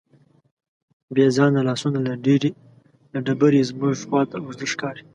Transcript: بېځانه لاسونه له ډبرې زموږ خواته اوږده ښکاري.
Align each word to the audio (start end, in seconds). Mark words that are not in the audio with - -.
بېځانه 1.13 1.61
لاسونه 1.67 1.99
له 3.13 3.19
ډبرې 3.25 3.61
زموږ 3.69 3.93
خواته 4.07 4.35
اوږده 4.39 4.65
ښکاري. 4.73 5.03